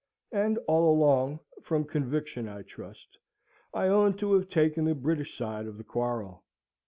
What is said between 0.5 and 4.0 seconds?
all along, from conviction I trust, I